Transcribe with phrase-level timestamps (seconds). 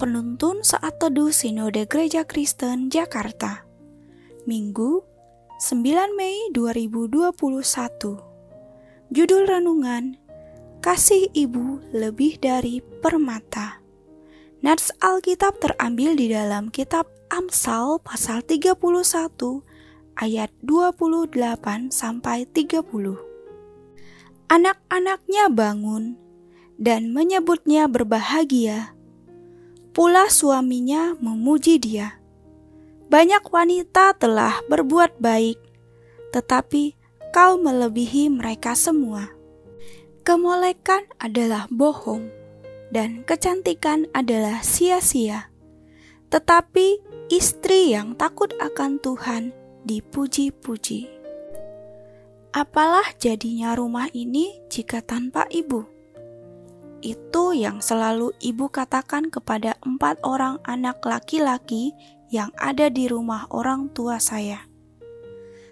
[0.00, 3.68] penuntun saat teduh Sinode Gereja Kristen Jakarta.
[4.48, 5.04] Minggu,
[5.60, 7.36] 9 Mei 2021.
[9.12, 10.16] Judul renungan:
[10.80, 13.84] Kasih Ibu lebih dari permata.
[14.64, 18.80] Nats Alkitab terambil di dalam kitab Amsal pasal 31
[20.16, 22.88] ayat 28 sampai 30.
[24.48, 26.16] Anak-anaknya bangun
[26.80, 28.96] dan menyebutnya berbahagia
[29.90, 32.22] Pula suaminya memuji dia.
[33.10, 35.58] Banyak wanita telah berbuat baik,
[36.30, 36.94] tetapi
[37.34, 39.34] kau melebihi mereka semua.
[40.22, 42.30] Kemolekan adalah bohong,
[42.94, 45.50] dan kecantikan adalah sia-sia.
[46.30, 47.02] Tetapi
[47.34, 49.50] istri yang takut akan Tuhan
[49.82, 51.10] dipuji-puji.
[52.54, 55.99] Apalah jadinya rumah ini jika tanpa ibu?
[57.00, 61.96] Itu yang selalu ibu katakan kepada empat orang anak laki-laki
[62.28, 64.68] yang ada di rumah orang tua saya.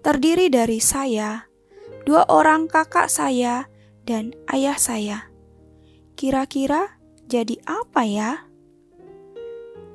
[0.00, 1.44] Terdiri dari saya,
[2.08, 3.68] dua orang kakak saya,
[4.08, 5.28] dan ayah saya.
[6.16, 6.96] Kira-kira
[7.28, 8.32] jadi apa ya?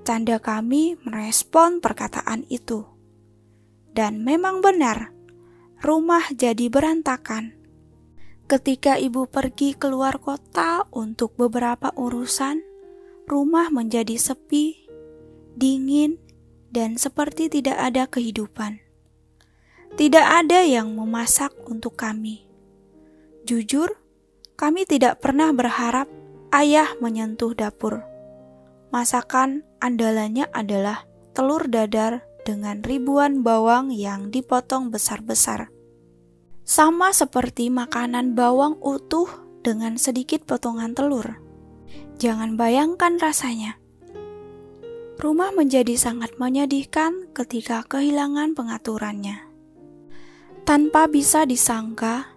[0.05, 2.85] Canda kami merespon perkataan itu.
[3.97, 5.09] Dan memang benar,
[5.81, 7.64] rumah jadi berantakan
[8.45, 12.61] Ketika ibu pergi keluar kota untuk beberapa urusan,
[13.25, 14.85] rumah menjadi sepi,
[15.57, 16.21] dingin,
[16.69, 18.85] dan seperti tidak ada kehidupan.
[19.97, 22.45] Tidak ada yang memasak untuk kami.
[23.49, 23.97] Jujur,
[24.53, 26.05] kami tidak pernah berharap
[26.53, 28.05] ayah menyentuh dapur.
[28.93, 35.73] Masakan andalannya adalah telur dadar dengan ribuan bawang yang dipotong besar-besar
[36.65, 39.29] sama seperti makanan bawang utuh
[39.61, 41.37] dengan sedikit potongan telur.
[42.17, 43.77] Jangan bayangkan rasanya.
[45.21, 49.45] Rumah menjadi sangat menyedihkan ketika kehilangan pengaturannya.
[50.65, 52.33] Tanpa bisa disangka,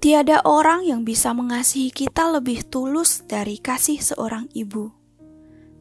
[0.00, 4.90] tiada orang yang bisa mengasihi kita lebih tulus dari kasih seorang ibu.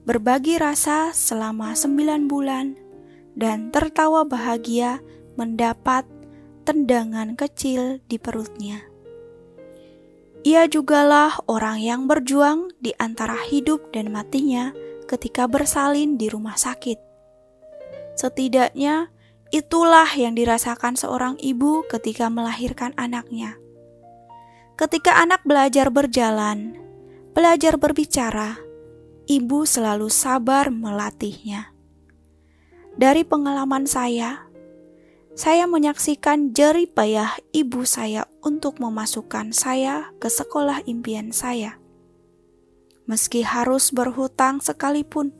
[0.03, 2.75] Berbagi rasa selama sembilan bulan
[3.39, 4.99] dan tertawa bahagia
[5.39, 6.20] mendapat
[6.71, 8.79] tendangan kecil di perutnya.
[10.47, 14.71] Ia jugalah orang yang berjuang di antara hidup dan matinya
[15.03, 16.95] ketika bersalin di rumah sakit.
[18.15, 19.11] Setidaknya
[19.51, 23.59] itulah yang dirasakan seorang ibu ketika melahirkan anaknya.
[24.79, 26.79] Ketika anak belajar berjalan,
[27.35, 28.55] belajar berbicara,
[29.27, 31.75] ibu selalu sabar melatihnya.
[32.95, 34.47] Dari pengalaman saya,
[35.31, 41.79] saya menyaksikan jerih payah ibu saya untuk memasukkan saya ke sekolah impian saya.
[43.07, 45.31] Meski harus berhutang sekalipun,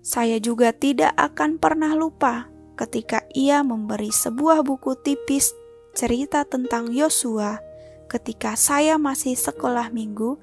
[0.00, 2.48] saya juga tidak akan pernah lupa
[2.80, 5.52] ketika ia memberi sebuah buku tipis
[5.92, 7.60] cerita tentang Yosua
[8.08, 10.40] ketika saya masih sekolah minggu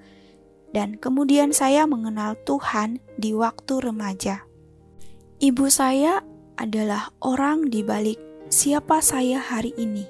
[0.71, 4.45] dan kemudian saya mengenal Tuhan di waktu remaja.
[5.41, 6.21] Ibu saya
[6.57, 10.07] adalah orang di balik siapa saya hari ini.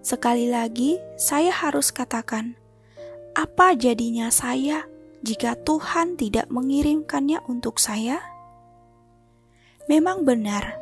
[0.00, 2.56] Sekali lagi, saya harus katakan,
[3.36, 4.88] apa jadinya saya
[5.20, 8.24] jika Tuhan tidak mengirimkannya untuk saya?
[9.88, 10.80] Memang benar,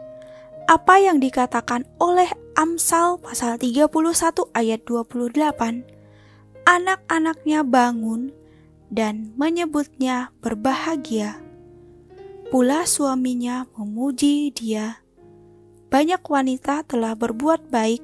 [0.71, 3.91] apa yang dikatakan oleh Amsal pasal 31
[4.55, 5.83] ayat 28,
[6.63, 8.31] anak-anaknya bangun
[8.89, 11.43] dan menyebutnya berbahagia.
[12.47, 15.06] Pula suaminya memuji dia
[15.87, 18.03] banyak wanita telah berbuat baik,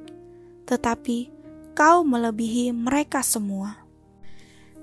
[0.70, 1.28] tetapi
[1.74, 3.82] kau melebihi mereka semua.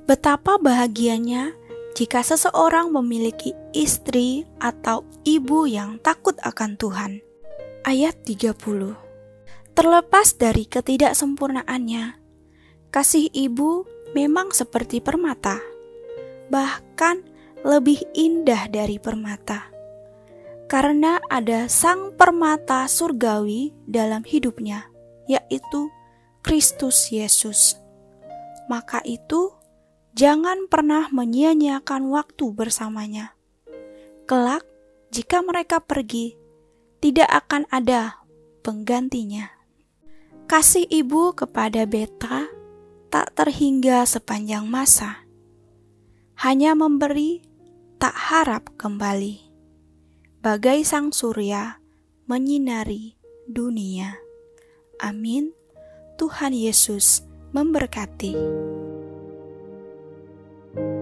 [0.04, 1.54] Betapa bahagianya
[1.96, 7.12] jika seseorang memiliki istri atau ibu yang takut akan Tuhan.
[7.88, 8.60] Ayat 30
[9.72, 12.20] Terlepas dari ketidaksempurnaannya,
[12.92, 15.64] kasih ibu memang seperti permata,
[16.52, 17.24] bahkan
[17.64, 19.79] lebih indah dari permata
[20.70, 24.86] karena ada sang permata surgawi dalam hidupnya,
[25.26, 25.90] yaitu
[26.46, 27.74] Kristus Yesus.
[28.70, 29.50] Maka itu,
[30.14, 33.34] jangan pernah menyia-nyiakan waktu bersamanya.
[34.30, 34.62] Kelak,
[35.10, 36.38] jika mereka pergi,
[37.02, 38.22] tidak akan ada
[38.62, 39.50] penggantinya.
[40.46, 42.46] Kasih ibu kepada Beta
[43.10, 45.26] tak terhingga sepanjang masa,
[46.46, 47.42] hanya memberi,
[47.98, 49.49] tak harap kembali
[50.40, 51.84] bagai sang surya
[52.24, 54.16] menyinari dunia.
[55.00, 55.52] Amin.
[56.16, 58.36] Tuhan Yesus memberkati.
[60.70, 60.99] thank you